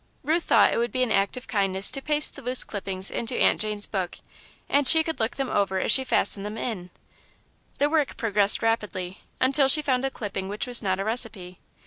Ruth 0.23 0.45
thought 0.45 0.73
it 0.73 0.79
would 0.79 0.91
be 0.91 1.03
an 1.03 1.11
act 1.11 1.37
of 1.37 1.45
kindness 1.47 1.91
to 1.91 2.01
paste 2.01 2.35
the 2.35 2.41
loose 2.41 2.63
clippings 2.63 3.11
into 3.11 3.37
Aunt 3.37 3.61
Jane's 3.61 3.85
book, 3.85 4.17
and 4.67 4.87
she 4.87 5.03
could 5.03 5.19
look 5.19 5.35
them 5.35 5.51
over 5.51 5.79
as 5.79 5.91
she 5.91 6.03
fastened 6.03 6.43
them 6.43 6.57
in. 6.57 6.89
The 7.77 7.87
work 7.87 8.17
progressed 8.17 8.63
rapidly, 8.63 9.21
until 9.39 9.67
she 9.67 9.83
found 9.83 10.03
a 10.03 10.09
clipping 10.09 10.49
which 10.49 10.65
was 10.65 10.81
not 10.81 10.99
a 10.99 11.03
recipe. 11.05 11.59